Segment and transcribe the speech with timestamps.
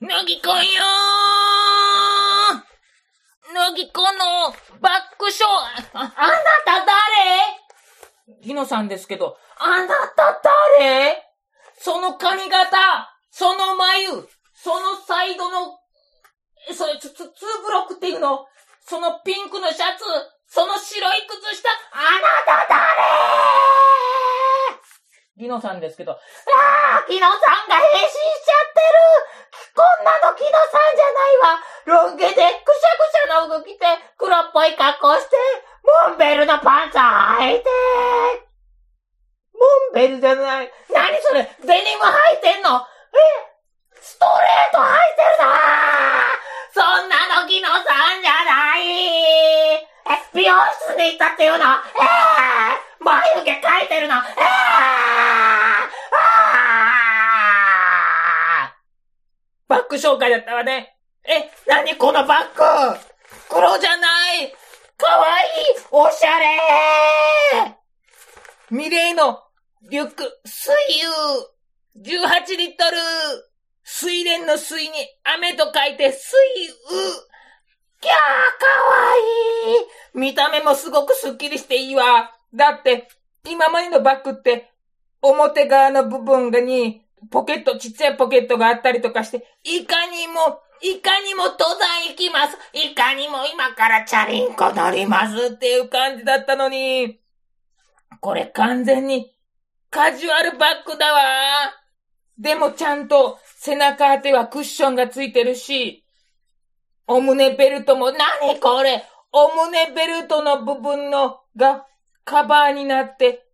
[0.00, 3.54] なぎこんよー。
[3.54, 4.48] なぎこの
[4.80, 5.48] バックショー、
[5.92, 6.10] あ、あな
[6.64, 6.86] た
[8.26, 8.40] 誰？
[8.42, 10.40] ギノさんですけど、あなた
[10.78, 11.22] 誰？
[11.78, 12.78] その髪型、
[13.30, 15.76] その眉、そのサイドの、
[16.70, 17.28] えそれ、つ、つ、ツー
[17.62, 18.46] ブロックっていうの、
[18.86, 20.04] そのピンクのシャツ、
[20.48, 22.00] その白い靴下、あ
[22.48, 22.80] なた誰？
[25.36, 26.18] ギノさんですけど、ああ、
[27.06, 29.29] ギノさんが変身しちゃってる
[29.80, 31.56] こんなのギノさんじゃないわ。
[32.04, 33.86] ロン毛でくしゃくしゃな服着て、
[34.18, 35.36] 黒っぽい格好して、
[36.04, 37.70] モンベルのパンツ履いて、
[39.56, 40.70] モンベルじゃない。
[40.92, 41.48] 何それ？
[41.64, 42.76] デニム履いてんの？
[42.76, 42.80] え？
[44.02, 45.56] ストレート履いてるな。
[46.76, 48.84] そんなのギノさんじゃない。
[48.84, 49.88] え、
[50.34, 50.56] 美容
[50.92, 51.56] 室に行ったっていうの？
[51.56, 51.66] えー、
[53.00, 54.16] 眉毛描いてるの？
[54.16, 54.40] えー、あー
[59.70, 60.96] バッグ紹介だったわね。
[61.24, 62.98] え、なにこのバッグ
[63.48, 64.52] 黒じゃない。
[64.96, 65.86] かわいい。
[65.92, 67.76] おしゃれ。
[68.72, 69.38] ミレイの
[69.88, 70.72] リュック、水
[71.94, 72.96] 油 !18 リットル。
[73.84, 74.90] 水蓮の水に
[75.22, 77.30] 雨と書いて水油
[78.00, 78.14] キャー
[78.58, 79.14] かわ
[79.68, 80.20] いい。
[80.20, 82.32] 見た目もすごくスッキリしていいわ。
[82.52, 83.06] だって、
[83.48, 84.72] 今までのバッグって、
[85.22, 92.56] 表側の部分がに、ポケット、ちっちゃいポケットがあったりとかして、いかにも、いかにも登山行きます。
[92.72, 97.20] いかにも今からチャリンコ乗りますっていう感じだったのに、
[98.20, 99.34] これ完全に
[99.90, 101.20] カジュアルバッグだわ。
[102.38, 106.06] でもちゃんと背中当てはクッションがついてるし、
[107.06, 109.04] お胸ベルトも、なにこれ？
[109.32, 111.86] お胸ベルトの部分のが
[112.24, 113.46] カバーになって、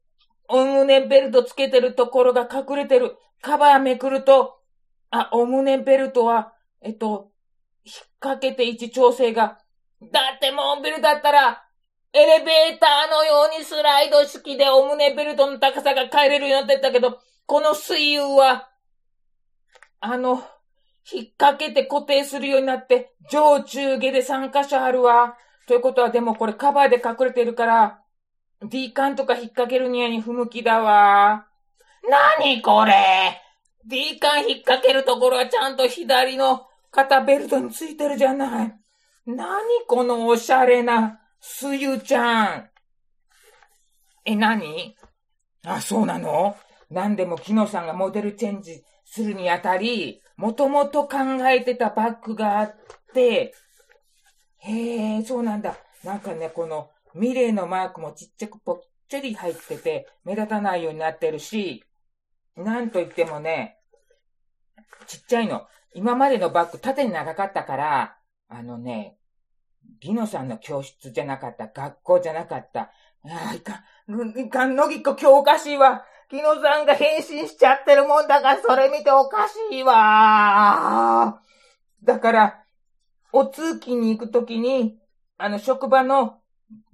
[0.48, 3.17] お胸ベルトつけてるところが隠れてる。
[3.47, 4.58] カバーめくると、
[5.12, 7.30] あ、お胸ベルトは、えっと、
[7.84, 9.61] 引っ掛けて位置調整が。
[10.02, 11.64] だってモンベルだったら、
[12.12, 18.68] エレベーターのようにスライド式でお胸ベルトの高さが変えれるようになってたけど、この水油は、
[20.01, 20.42] あの、
[21.13, 25.36] 引っ掛けて固定するようになって、上中下で3箇所あるわ。
[25.68, 28.01] ということはでもこれカバーで隠れてるから、
[28.68, 31.45] D カンとか引っ掛けるにはに不向きだわ。
[32.08, 33.40] なにこれ
[33.84, 38.74] ?D カン引っ掛けるところはちゃんと左の肩ベルトについてるじゃない。
[39.27, 42.70] なにこのおしゃれな、すゆちゃん。
[44.24, 44.96] え、なに
[45.64, 46.56] あ、そうなの？
[46.90, 51.18] なんでも木野さんがモデルチェンジするにあたり、もともと考
[51.48, 52.77] えてたバッグがあっ
[53.12, 53.55] て、
[54.58, 55.77] へえ、そうなんだ。
[56.05, 61.83] なんかね、このミレーのマークもちっちゃくぽっちゃり入ってて、目立たないようになってるし、
[62.56, 63.78] なんといってもね、
[65.06, 65.67] ちっちゃいの。
[65.94, 68.17] 今までのバッグ縦に長かったから、
[68.48, 69.17] あのね、
[70.00, 72.90] ギノさんの教室じゃなかった、学校じゃなかった。
[73.24, 76.05] ああ、いかん、いかん、のぎっこ今日おかしいわ。
[76.30, 81.40] ギノさんが変身しちゃってるもんだから、それ見ておかしいわ。
[82.02, 82.64] だから、
[83.33, 84.98] お通勤に行くときに、
[85.39, 86.39] あの、職場の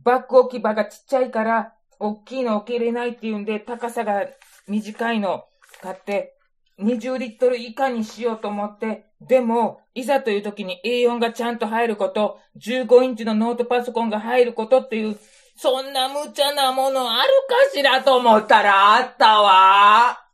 [0.00, 4.26] バッグ置き場がちっちゃいから、大きいの置けれないっていうんで、高さが
[4.66, 5.44] 短いの
[5.80, 6.36] 買って、
[6.78, 15.18] 20リットル以下にしようと思って、でも、いざという時に A4 がちゃんと入ること、15インチのノートパソコンが入ることっていう、
[15.56, 20.26] そんな無茶なものあるかしらと思ったらあったわ。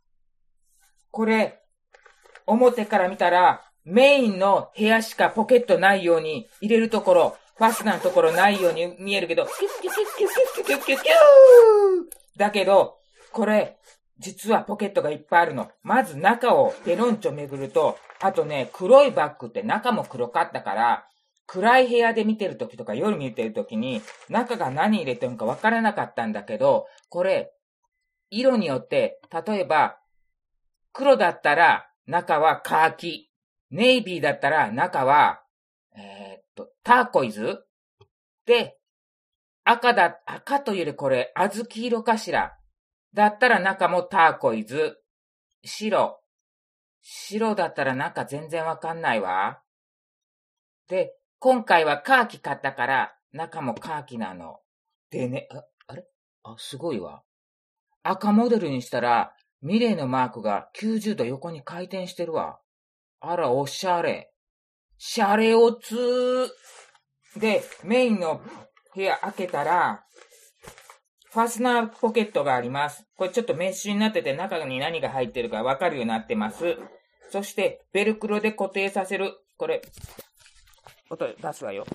[1.11, 1.61] これ、
[2.45, 12.99] 表から見たら、メインの部屋しかポケットないように入れるところ、ファスナーのところないように見えるけど、キュッキュッキュッキュッキュッキュッキュッキュッだけど、
[13.31, 13.78] これ、
[14.19, 15.71] 実はポケットがいっぱいあるの。
[15.81, 21.05] まず中をペロンチョ巡ると、あとね、黒いバッグって中も黒かったから、
[21.47, 27.51] 暗い部屋で見てる時とか夜見てる時に、中が何入れてるのかわからなかったんだけど、これ、
[28.29, 29.97] 色によって、例えば、
[30.91, 33.31] 黒だったら中はカーキ。
[33.71, 35.43] ネイビーだったら中は、
[35.95, 37.63] えー、っと、ターコイズ？
[38.45, 38.77] で、
[39.63, 42.58] 赤だ、赤というよりこれ、小豆色かしら。
[43.13, 44.97] だったら中もターコイズ。
[45.63, 46.21] 白。
[47.01, 49.61] 白だったら中全然わかんないわ。
[50.87, 54.59] で、今回はカーキ買ったから、中もカーキなの。
[55.09, 56.05] でね、あ、あれ？
[56.43, 57.23] あ、すごいわ。
[58.03, 62.59] 赤モデルにしたら、ミレーのマークが90度横に回転してるわ。
[63.19, 64.31] あら、おしゃれ。
[64.97, 67.39] シャレオツー。
[67.39, 68.41] で、メインの
[68.95, 70.03] 部屋開けたら、
[71.31, 73.05] ファスナーポケットがあります。
[73.15, 76.79] これちょっとメッシュになってて中に何が入ってるかわかるようになってます。
[77.29, 79.37] そして、ベルクロで固定させる。
[79.57, 79.83] これ、
[81.11, 81.85] 音出すわよ。
[81.85, 81.93] ちっ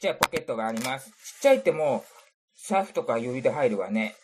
[0.00, 1.10] ちゃいポケットがあります。
[1.10, 2.08] ちっちゃいってもう、
[2.68, 4.16] 財布とか指で入るわね。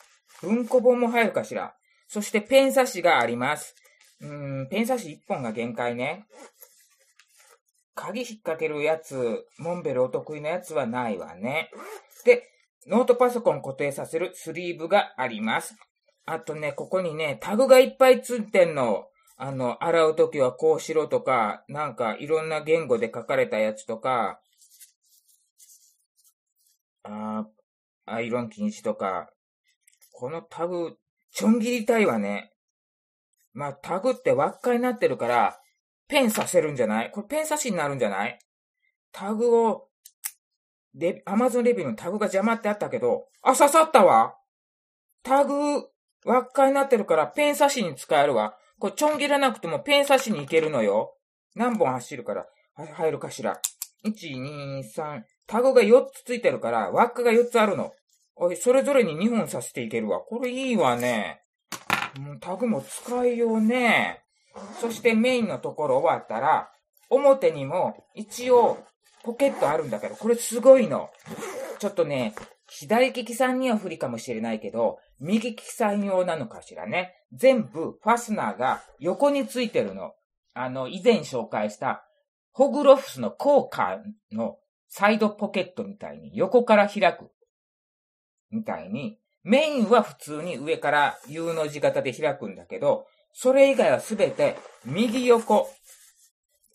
[0.43, 1.77] 文庫本も入るかしら。
[2.09, 3.77] そしてペン差しがあります。
[4.21, 6.27] うーん、ペン差し1本が限界ね。
[8.01, 11.71] 鍵引っ掛けるやつ、モンベルお得意なやつはないわね。
[12.25, 12.49] で、
[12.87, 15.77] ノートパソコン固定させるスリーブがあります。
[16.25, 19.05] あとね、ここにね、タグがいっぱいついてんの。
[19.37, 24.41] あの、洗うときはこうしろとか、なんかいろんな言語で書かれたやつとか、
[27.03, 27.47] あ
[28.07, 29.31] アイロン禁止とか、
[30.13, 30.97] このタグ、
[31.33, 32.53] ちょん切りたいわね。
[33.53, 35.60] まあ、タグって輪っかになってるから、
[36.11, 37.11] ペンさせるんじゃない？
[37.11, 38.39] これペン差しになるんじゃない？
[39.13, 39.89] タグを、
[40.95, 44.35] で、アマゾンレビューのタグが邪魔ってあったけど、あ、刺さったわ
[45.23, 45.87] タグ、
[46.25, 48.57] 輪っかになってるからペン差しに使えるわ。
[48.79, 51.15] これちょん切らなくてもペン差しに行けるのよ。
[51.55, 52.47] 何本走るから、
[52.95, 53.61] 入るかしら。
[54.05, 55.23] 1、2、3。
[55.47, 57.93] タグが4つついてるから、輪っかが4つあるの。
[58.37, 60.21] おい、それぞれに2本させていけるわ。
[60.21, 61.43] これいいわね。
[62.19, 64.20] もうタグも使いようね。
[64.81, 66.71] そしてメインのところ終わったら、
[67.09, 68.79] 表にも一応
[69.23, 71.11] ポケットあるんだけど、これすごいの。
[71.79, 72.35] ちょっとね、
[72.69, 77.15] 左利きさんには不利かもしれないけど、右利きさん用なのかしらね。
[77.33, 80.13] 全部ファスナーが横についてるの。
[80.55, 82.05] あの、以前紹介した
[82.53, 83.99] ホグロフスの効果
[84.33, 84.59] の
[84.89, 87.31] サイドポケットみたいに横から開く。
[88.51, 95.69] みたいに、メインは普通に上から U の字型で開くんだけど、それ以外はすべて右横、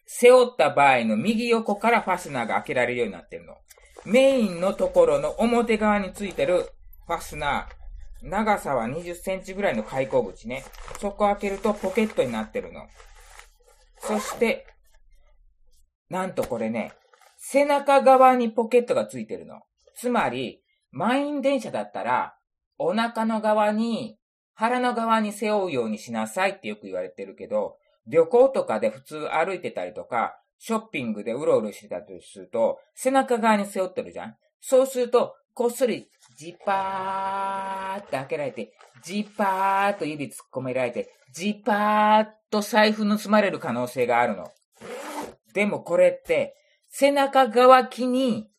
[0.05, 3.55] 背負った場合の右横からファスナーが開けられるようになってるの。
[4.05, 6.69] メインのところの表側についてる
[7.07, 10.63] ファスナー、長さは20センチぐらいの開口口ね。
[10.99, 12.87] そこ開けるとポケットになってるの。
[13.99, 14.67] そして、
[16.09, 16.93] なんとこれね、
[17.37, 19.61] 背中側にポケットがついてるの。
[19.95, 22.35] つまり、満員電車だったら、
[22.77, 24.17] お腹の側に、
[24.55, 38.73] 腹の側に背負うようにしなさいってよく言われてるけど、旅行とかで普通歩いてたりとか、ショッピングでうろうろしてたとすると、背中側に背負ってるじゃんそうすると、こっそり、ジパーって開けられて、
[39.03, 44.51] ジパーっと指突っ込められて、ジパーっと財布盗まれる可能性があるの。
[45.53, 46.55] でもこれって、
[46.89, 48.49] 背中側きに、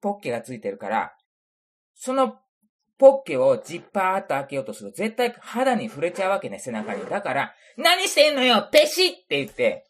[0.00, 1.16] ポッケがついてるから、
[1.94, 2.36] その
[2.98, 7.04] ポッケをジッパーっと開けようとすると、絶対肌に触れちゃうわけね、背中に。
[7.06, 9.86] だから、何してんのよペシって言って、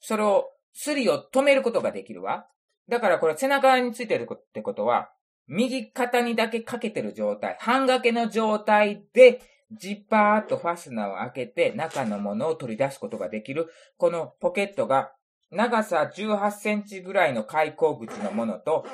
[0.00, 2.46] それを、スリを止めることができるわ。
[2.88, 5.10] だからこれ背中についてるってことは、
[5.46, 9.40] 右肩にだけかけてる状態、半掛けの状態で、
[9.72, 13.68] ジッパーっとファスナーを開けて中のものを取り出すことができる。
[13.96, 15.12] このポケットが
[15.50, 18.86] 長さ18センチぐらいの開口口のものと、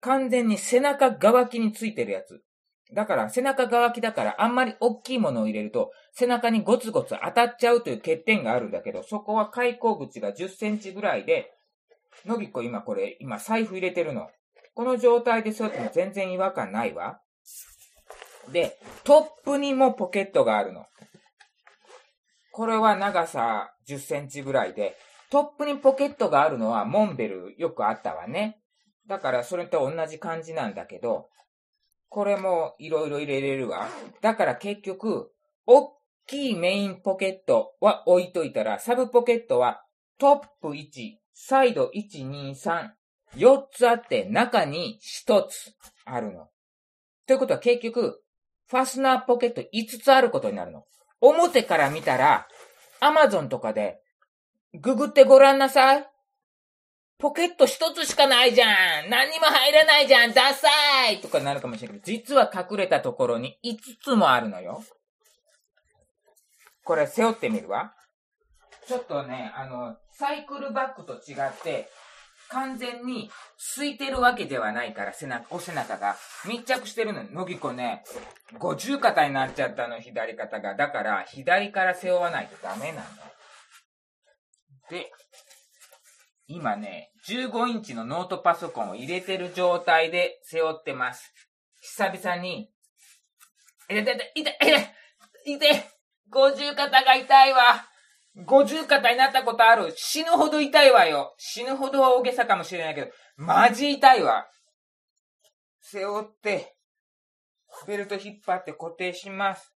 [0.00, 2.42] 完全に背中側きについてるやつ。
[2.92, 11.52] だから背中側きだからあんまり大きいものを入れると背中にゴツゴツ当たっちゃうという欠点があるんだけど、そこは開口口が10センチぐらいで、
[12.26, 14.28] のびこ今これ、今財布入れてるの。
[14.74, 17.20] この状態でそうやっても全然違和感ないわ。
[18.52, 20.86] で、トップにもポケットがあるの。
[22.52, 24.96] これは長さ10センチぐらいで、
[25.30, 28.60] トップにポケットがあるのはモンベルよくあったわね。
[29.06, 31.28] だからそれと同じ感じなんだけど、
[32.08, 33.88] これもいろいろ入れれるわ。
[34.20, 35.32] だから結局、
[35.66, 39.84] おっきいメインポケットは置いといたら、サブポケットは
[40.18, 42.90] トップ1、サイド1、2、3、
[43.36, 45.72] 4つあって中に1つ
[46.04, 46.48] あるの。
[47.26, 48.22] ということは結局、
[48.68, 50.84] ファスナーポケット5つあることになるの。
[51.20, 52.48] 表から見たら、
[53.00, 54.00] アマゾンとかで
[54.74, 56.09] ググってごらんなさい。
[57.20, 58.66] ポケット一つしかないじゃ
[59.06, 60.68] ん何にも入らないじゃんダサ
[61.10, 64.82] いとかなるかもしれないけど、実は隠れたところに5つもあるのよ。
[66.84, 67.92] これ背負ってみるわ。
[68.88, 71.88] ちょっとね、あの、サイクルバッグと違って、
[72.48, 73.30] 完全に
[73.76, 76.16] 空いてるわけではないから、背中、お背中が
[76.48, 77.22] 密着してるの。
[77.22, 78.02] のぎこね、
[78.58, 80.74] 50肩になっちゃったの、左肩が。
[80.74, 83.04] だから、左から背負わないとダメなの。
[84.90, 85.12] で、
[86.52, 91.32] 今ね、15インチのノートパソコンを入れてる状態で背負ってます。
[91.80, 92.72] 久々に、
[93.88, 94.58] 痛いてて、いて、
[95.46, 95.70] いて、い、
[96.32, 97.84] 50肩が痛いわ。
[98.44, 99.92] 50肩になったことある。
[99.96, 101.36] 死ぬほど痛いわよ。
[101.38, 104.48] 死ぬほどは大げさかもしれないけど、マジ痛いわ。
[105.80, 106.74] 背負って、
[107.86, 109.72] ベルト引っ張って固定します。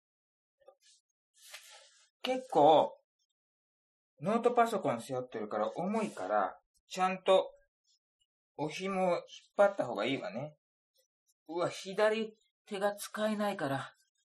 [2.22, 2.96] 結構、
[4.22, 6.56] ノートパソコン背負ってるから重いから、
[6.92, 7.50] ちゃんと、
[8.58, 9.20] お紐を引っ
[9.56, 10.52] 張った方がいいわね。
[11.48, 12.34] うわ、左
[12.68, 13.94] 手が使えないから、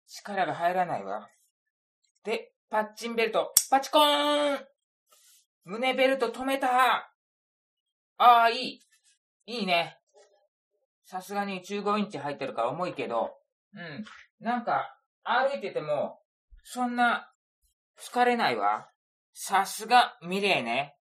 [0.07, 1.31] 力が入らないわ。
[2.25, 4.59] で、パッチンベルト、パチコーン
[5.65, 7.09] 胸ベルト止めた
[8.19, 8.81] ああ、いい。
[9.47, 9.97] いいね。
[11.05, 13.35] さすがに15インチ入ってるから重いけど、
[13.73, 14.05] うん。
[14.41, 14.95] なんか、
[15.25, 16.21] 歩いてても、
[16.65, 17.33] そんな、
[17.99, 18.91] 疲れないわ。
[19.33, 20.99] さすが、ミレーね。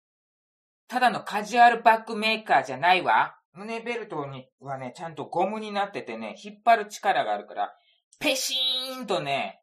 [0.89, 3.37] ただのカジュアルバッグメーカーじゃないわ。
[3.53, 7.75] 胸ベルトにはね、ちゃんとゴムになっててね、引っ張る力があるから、
[8.19, 9.61] ペシーンとね、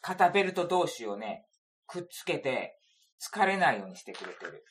[0.00, 1.46] 肩ベルト同士をね、
[1.86, 2.78] くっつけて、
[3.20, 4.64] 疲れないようにしてくれてる。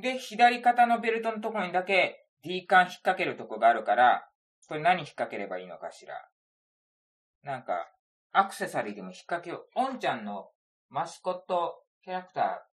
[0.00, 4.28] で、左肩のベルトのところにだけ D カン引っ掛けるとこがあるから、
[4.68, 6.14] これ何引っ掛ければいいのかしら。
[7.42, 7.88] なんか、
[8.32, 9.80] アクセサリーでも引っ掛けよう。
[9.80, 10.50] おんちゃんの
[10.88, 12.66] マスコットキャラクタ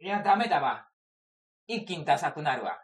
[0.00, 0.04] ー。
[0.04, 0.89] いや、ダメだわ。
[1.72, 2.78] 一気にダサくなるわ。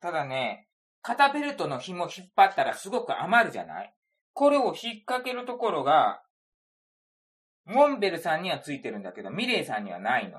[0.00, 0.68] ただね、
[1.02, 3.94] 肩ベルトの紐引っ張ったらすごく余るじゃない？
[4.32, 4.74] これを引っ
[5.04, 6.22] 掛けるところが、
[7.64, 10.38] モンベルさんにはついてるんだけど、ミレイさんにはないの。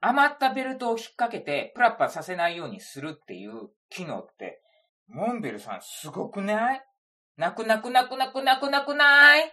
[0.00, 4.60] 余ったベルトを引っ掛けて、プラッパさせないようにするっていう機能って、
[5.08, 6.82] モンベルさんすごくない？
[7.36, 9.52] なくなくなくなくなくなくない？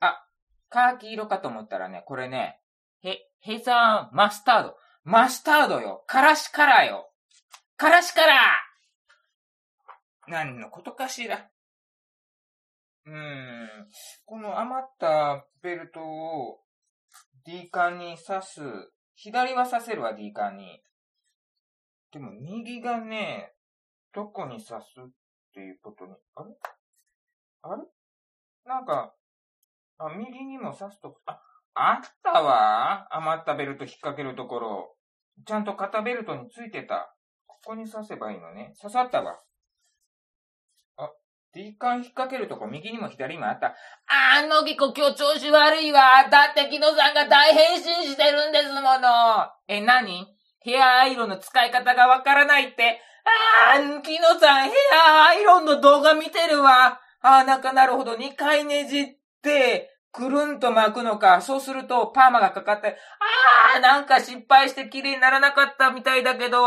[0.00, 0.24] あ、
[0.68, 2.60] カーキ色かと思ったらね、これね、
[3.02, 4.76] へ、ヘザーマスタード。
[5.04, 6.02] マスタードよ。
[6.06, 7.10] からしカラよ。
[7.76, 8.34] からしカラ
[10.26, 11.50] 何のことかしら。
[13.04, 13.88] うーん。
[14.24, 16.60] この余ったベルトを
[17.44, 18.60] D 缶に刺す。
[19.14, 20.82] 左は刺せるわ、D 缶に。
[22.10, 23.52] でも右がね、
[24.14, 25.10] どこに刺すっ
[25.52, 26.54] ていうことに、あれ？
[27.60, 27.82] あれ？
[28.64, 29.14] なんか、
[29.98, 31.38] あ、右にも刺すと、あ、
[31.74, 33.08] あったわ。
[33.10, 34.96] 余ったベルト引っ掛けるところ。
[35.46, 37.14] ちゃんと肩ベルトについてた。
[37.46, 38.74] ここに刺せばいいのね。
[38.80, 39.40] 刺さったわ。
[40.96, 41.10] あ
[41.52, 43.74] D カン引っ掛けるとこ右にも左にもあった。
[44.06, 46.28] あーのぎこ今日調子悪いわ。
[46.30, 49.50] だって木野さんが大変身してるんですもの。
[49.66, 50.26] え、何？
[50.60, 53.00] ヘアアイロンの使い方がわからないって。
[53.74, 54.72] あー、木野さんヘ
[55.08, 57.00] アアイロンの動画見てるわ。
[57.20, 58.14] あー、なかなるほど。
[58.14, 59.06] 2回ねじっ
[59.42, 61.42] て、くるんと巻くのか。
[61.42, 62.96] そうするとパーマがかかって、
[63.74, 66.62] あー、なんか失敗して綺麗にならなかったみたいだけど、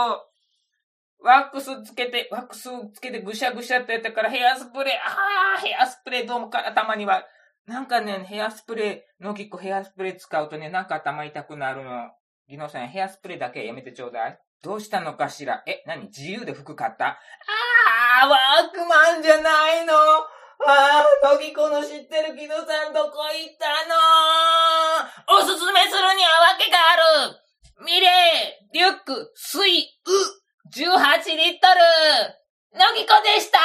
[1.20, 7.24] ワックスつけて、ワックスつけてぐしゃぐしゃってやったからヘアスプレー、あー、ヘアスプレーどうもか頭には、
[7.66, 12.12] なんかね、ヘアスプレー、のきこヘアスプレー使うとね、なんか頭痛くなるの。
[12.50, 14.40] ギノさん、ヘアスプレーだけやめてちょうだい。
[14.64, 15.64] どうしたのかしら？
[15.68, 16.04] え、何？
[16.06, 17.06] 自由で服買った？
[17.08, 19.94] あー、ワークマンじゃないの
[20.66, 23.96] あー、のぎこの知ってるギノさんどこ行ったの
[25.38, 27.38] おすすめするにはわけがある。
[27.86, 29.68] ミレー、リュック、水、う、
[30.74, 31.68] 18リット
[32.74, 33.60] ル、のぎこでした。